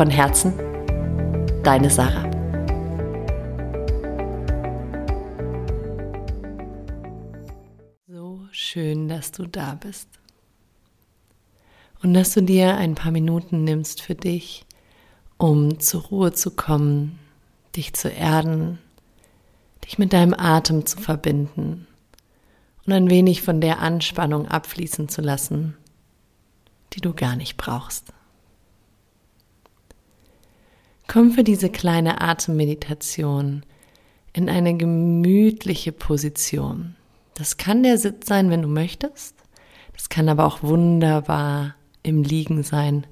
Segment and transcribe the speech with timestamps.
[0.00, 0.54] Von Herzen,
[1.62, 2.24] deine Sarah.
[8.08, 10.08] So schön, dass du da bist.
[12.02, 14.64] Und dass du dir ein paar Minuten nimmst für dich,
[15.36, 17.18] um zur Ruhe zu kommen,
[17.76, 18.78] dich zu erden,
[19.84, 21.86] dich mit deinem Atem zu verbinden
[22.86, 25.76] und ein wenig von der Anspannung abfließen zu lassen,
[26.94, 28.14] die du gar nicht brauchst.
[31.12, 33.64] Komm für diese kleine Atemmeditation
[34.32, 36.94] in eine gemütliche Position.
[37.34, 39.34] Das kann der Sitz sein, wenn du möchtest.
[39.92, 43.08] Das kann aber auch wunderbar im Liegen sein.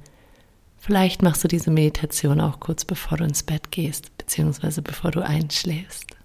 [0.76, 5.26] Vielleicht machst du diese Meditation auch kurz bevor du ins Bett gehst, beziehungsweise bevor du
[5.26, 6.16] einschläfst.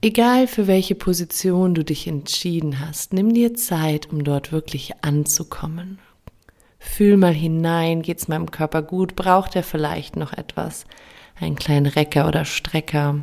[0.00, 5.98] Egal für welche Position du dich entschieden hast, nimm dir Zeit, um dort wirklich anzukommen,
[6.84, 9.16] Fühl mal hinein, geht's meinem Körper gut?
[9.16, 10.84] Braucht er vielleicht noch etwas?
[11.40, 13.22] Einen kleinen Recker oder Strecker?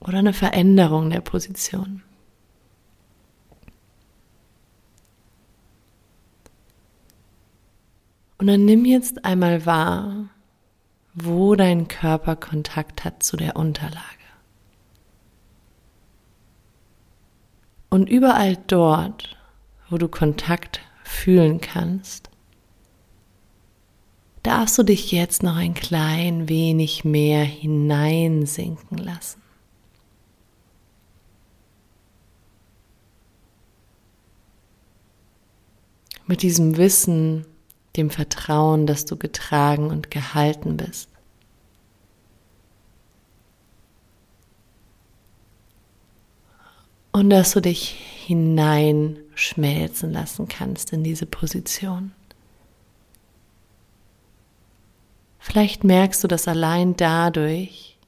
[0.00, 2.02] Oder eine Veränderung der Position?
[8.38, 10.28] Und dann nimm jetzt einmal wahr,
[11.14, 14.02] wo dein Körper Kontakt hat zu der Unterlage.
[17.88, 19.36] Und überall dort,
[19.88, 20.80] wo du Kontakt
[21.14, 22.28] fühlen kannst,
[24.42, 29.40] darfst du dich jetzt noch ein klein wenig mehr hineinsinken lassen.
[36.26, 37.46] Mit diesem Wissen,
[37.96, 41.08] dem Vertrauen, dass du getragen und gehalten bist.
[47.12, 52.12] Und dass du dich hineinschmelzen lassen kannst in diese Position.
[55.38, 57.98] Vielleicht merkst du, dass allein dadurch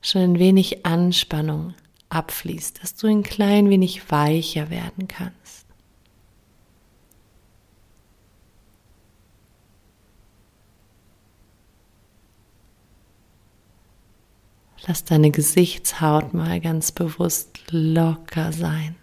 [0.00, 1.74] schon ein wenig Anspannung
[2.10, 5.66] abfließt, dass du ein klein wenig weicher werden kannst.
[14.86, 18.96] Lass deine Gesichtshaut mal ganz bewusst locker sein.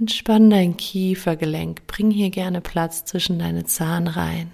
[0.00, 4.52] Entspann dein Kiefergelenk, bring hier gerne Platz zwischen deine Zahnreihen.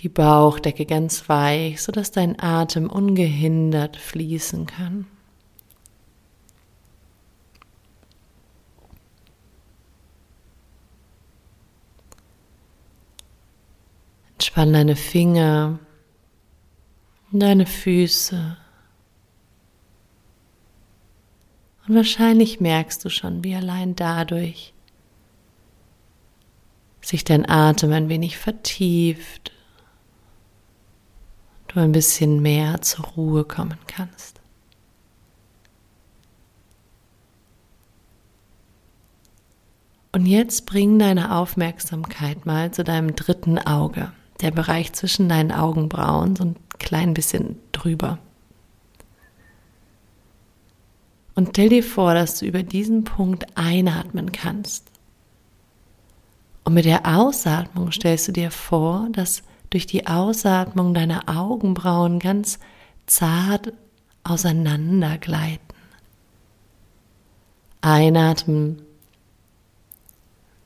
[0.00, 5.06] Die Bauchdecke ganz weich, sodass dein Atem ungehindert fließen kann.
[14.34, 15.78] Entspann deine Finger,
[17.32, 18.58] deine Füße.
[21.88, 24.74] Und wahrscheinlich merkst du schon, wie allein dadurch
[27.00, 29.52] sich dein Atem ein wenig vertieft,
[31.68, 34.38] du ein bisschen mehr zur Ruhe kommen kannst.
[40.12, 44.12] Und jetzt bring deine Aufmerksamkeit mal zu deinem dritten Auge,
[44.42, 48.18] der Bereich zwischen deinen Augenbrauen, so ein klein bisschen drüber.
[51.38, 54.90] Und stell dir vor, dass du über diesen Punkt einatmen kannst.
[56.64, 62.58] Und mit der Ausatmung stellst du dir vor, dass durch die Ausatmung deine Augenbrauen ganz
[63.06, 63.72] zart
[64.24, 65.60] auseinandergleiten.
[67.82, 68.82] Einatmen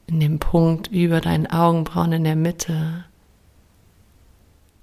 [0.06, 3.04] in dem Punkt über deinen Augenbrauen in der Mitte.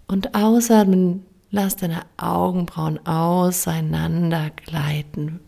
[0.07, 5.39] Und ausatmen, lass deine Augenbrauen auseinandergleiten.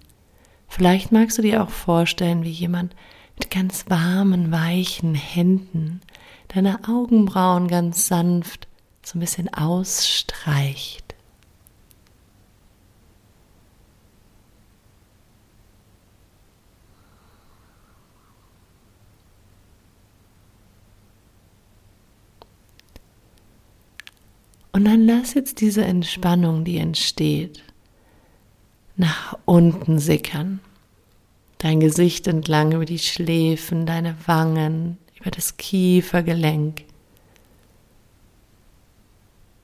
[0.71, 2.95] Vielleicht magst du dir auch vorstellen, wie jemand
[3.37, 5.99] mit ganz warmen, weichen Händen
[6.47, 8.69] deine Augenbrauen ganz sanft
[9.03, 11.13] so ein bisschen ausstreicht.
[24.71, 27.61] Und dann lass jetzt diese Entspannung, die entsteht,
[29.01, 30.59] nach unten sickern.
[31.57, 36.85] Dein Gesicht entlang über die Schläfen, deine Wangen, über das Kiefergelenk.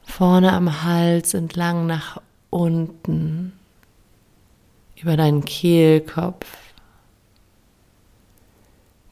[0.04, 3.54] Vorne am Hals entlang nach unten,
[4.96, 6.48] über deinen Kehlkopf,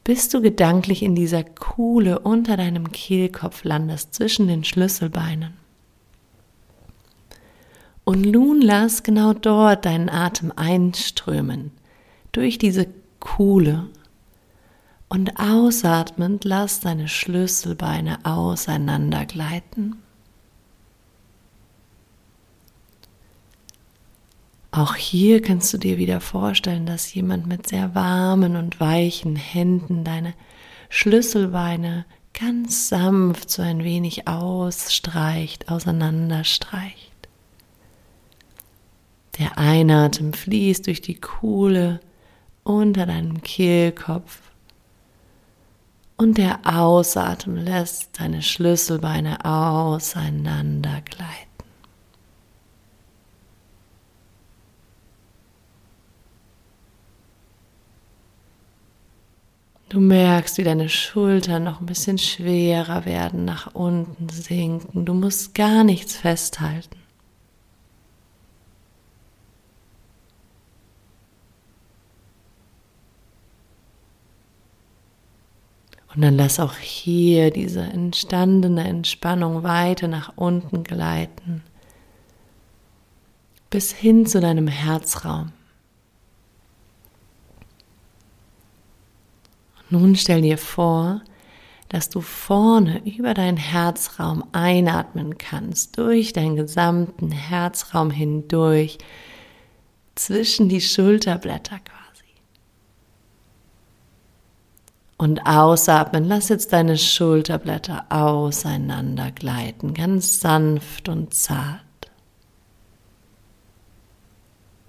[0.02, 5.65] bis du gedanklich in dieser Kuhle unter deinem Kehlkopf landest, zwischen den Schlüsselbeinen.
[8.08, 11.72] Und nun lass genau dort deinen Atem einströmen,
[12.30, 12.86] durch diese
[13.18, 13.88] Kuhle.
[15.08, 19.96] Und ausatmend lass deine Schlüsselbeine auseinandergleiten.
[24.70, 30.04] Auch hier kannst du dir wieder vorstellen, dass jemand mit sehr warmen und weichen Händen
[30.04, 30.34] deine
[30.90, 32.04] Schlüsselbeine
[32.38, 37.15] ganz sanft so ein wenig ausstreicht, auseinanderstreicht.
[39.38, 42.00] Der Einatmen fließt durch die Kuhle
[42.64, 44.40] unter deinem Kehlkopf
[46.16, 51.46] und der Ausatmen lässt deine Schlüsselbeine auseinander gleiten.
[59.88, 65.04] Du merkst, wie deine Schultern noch ein bisschen schwerer werden, nach unten sinken.
[65.04, 67.05] Du musst gar nichts festhalten.
[76.16, 81.62] Und dann lass auch hier diese entstandene Entspannung weiter nach unten gleiten,
[83.68, 85.52] bis hin zu deinem Herzraum.
[89.90, 91.20] Nun stell dir vor,
[91.90, 98.96] dass du vorne über deinen Herzraum einatmen kannst, durch deinen gesamten Herzraum hindurch,
[100.14, 101.78] zwischen die Schulterblätter
[105.18, 111.80] Und ausatmen, lass jetzt deine Schulterblätter auseinander gleiten, ganz sanft und zart.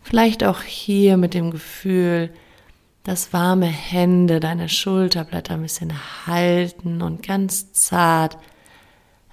[0.01, 2.33] Vielleicht auch hier mit dem Gefühl,
[3.03, 5.94] dass warme Hände deine Schulterblätter ein bisschen
[6.25, 8.38] halten und ganz zart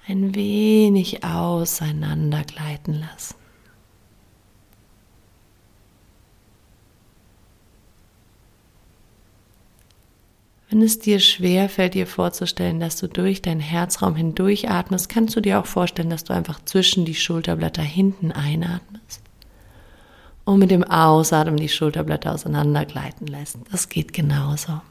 [0.07, 3.35] ein wenig auseinander gleiten lassen.
[10.69, 15.35] Wenn es dir schwer fällt, dir vorzustellen, dass du durch deinen Herzraum hindurch atmest, kannst
[15.35, 19.21] du dir auch vorstellen, dass du einfach zwischen die Schulterblätter hinten einatmest
[20.43, 23.57] und mit dem Ausatmen die Schulterblätter auseinandergleiten lässt.
[23.71, 24.81] Das geht genauso.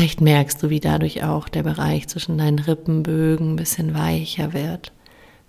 [0.00, 4.92] Vielleicht merkst du, wie dadurch auch der Bereich zwischen deinen Rippenbögen ein bisschen weicher wird,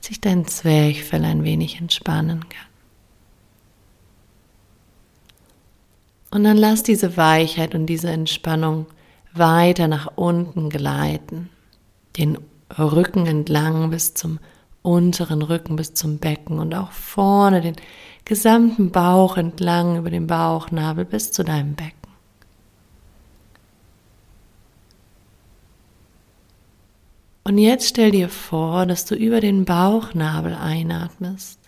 [0.02, 2.68] sich dein Zwerchfell ein wenig entspannen kann.
[6.32, 8.88] Und dann lass diese Weichheit und diese Entspannung
[9.32, 11.48] weiter nach unten gleiten,
[12.18, 12.38] den
[12.78, 14.40] Rücken entlang bis zum
[14.82, 17.78] unteren Rücken, bis zum Becken und auch vorne den
[18.26, 22.01] gesamten Bauch entlang über den Bauchnabel bis zu deinem Becken.
[27.52, 31.60] Und jetzt stell dir vor, dass du über den Bauchnabel einatmest,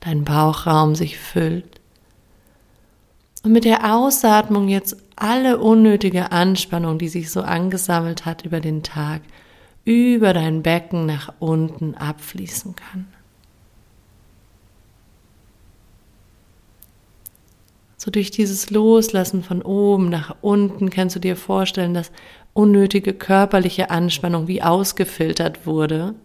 [0.00, 1.82] dein Bauchraum sich füllt
[3.42, 8.82] und mit der Ausatmung jetzt alle unnötige Anspannung, die sich so angesammelt hat über den
[8.82, 9.20] Tag,
[9.84, 13.06] über dein Becken nach unten abfließen kann.
[18.04, 22.10] So durch dieses Loslassen von oben nach unten kannst du dir vorstellen, dass
[22.52, 26.16] unnötige körperliche Anspannung wie ausgefiltert wurde.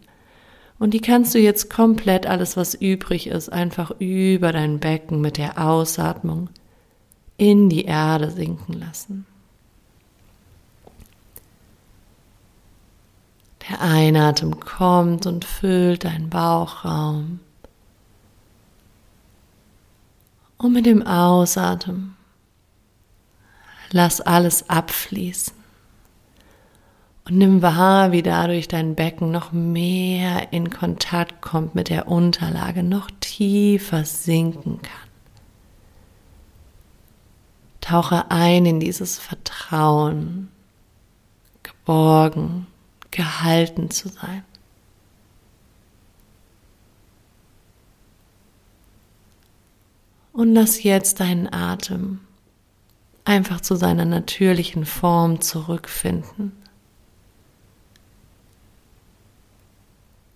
[0.80, 5.38] Und die kannst du jetzt komplett alles, was übrig ist, einfach über dein Becken mit
[5.38, 6.50] der Ausatmung
[7.38, 9.28] in die Erde sinken lassen.
[13.70, 17.40] Der Einatmen kommt und füllt deinen Bauchraum.
[20.58, 22.16] Und mit dem Ausatmen
[23.92, 25.54] lass alles abfließen.
[27.26, 32.84] Und nimm wahr, wie dadurch dein Becken noch mehr in Kontakt kommt mit der Unterlage,
[32.84, 35.10] noch tiefer sinken kann.
[37.82, 40.50] Tauche ein in dieses Vertrauen,
[41.64, 42.68] geborgen,
[43.12, 44.44] gehalten zu sein.
[50.38, 52.20] Und lass jetzt deinen Atem
[53.26, 56.52] einfach zu seiner natürlichen Form zurückfinden.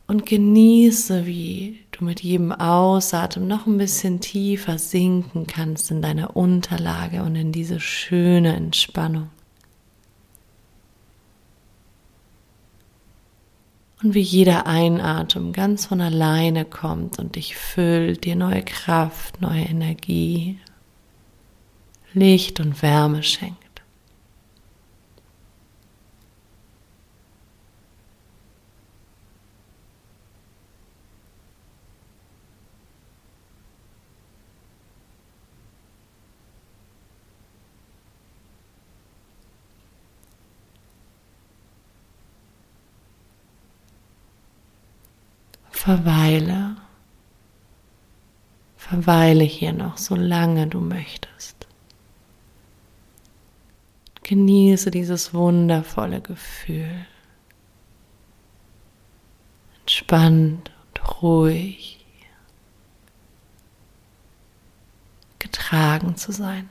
[0.07, 6.35] Und genieße, wie du mit jedem Ausatmen noch ein bisschen tiefer sinken kannst in deiner
[6.35, 9.29] Unterlage und in diese schöne Entspannung.
[14.03, 19.61] Und wie jeder Einatmen ganz von alleine kommt und dich füllt, dir neue Kraft, neue
[19.61, 20.59] Energie,
[22.13, 23.60] Licht und Wärme schenkt.
[45.81, 46.75] Verweile.
[48.77, 51.67] Verweile hier noch, solange du möchtest.
[54.21, 57.07] Genieße dieses wundervolle Gefühl.
[59.79, 62.05] Entspannt und ruhig.
[65.39, 66.69] Getragen zu sein.